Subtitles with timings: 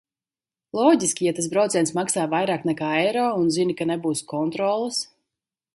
[0.77, 5.03] Loģiski, ja tas brauciens maksā vairāk nekā eiro un zini, ka nebūs kontroles...